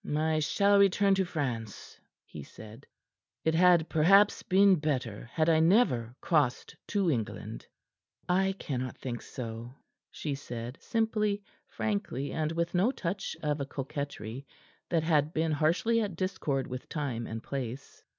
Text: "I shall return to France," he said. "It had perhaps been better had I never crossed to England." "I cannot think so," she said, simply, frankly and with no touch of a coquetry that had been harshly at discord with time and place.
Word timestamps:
"I 0.17 0.39
shall 0.39 0.79
return 0.79 1.13
to 1.13 1.25
France," 1.25 1.99
he 2.25 2.41
said. 2.41 2.87
"It 3.43 3.53
had 3.53 3.87
perhaps 3.87 4.41
been 4.41 4.77
better 4.79 5.25
had 5.31 5.47
I 5.47 5.59
never 5.59 6.15
crossed 6.21 6.75
to 6.87 7.11
England." 7.11 7.67
"I 8.27 8.55
cannot 8.57 8.97
think 8.97 9.21
so," 9.21 9.75
she 10.09 10.33
said, 10.33 10.79
simply, 10.81 11.43
frankly 11.67 12.31
and 12.31 12.51
with 12.53 12.73
no 12.73 12.91
touch 12.91 13.37
of 13.43 13.61
a 13.61 13.65
coquetry 13.67 14.47
that 14.89 15.03
had 15.03 15.33
been 15.33 15.51
harshly 15.51 16.01
at 16.01 16.15
discord 16.15 16.65
with 16.65 16.89
time 16.89 17.27
and 17.27 17.43
place. 17.43 18.03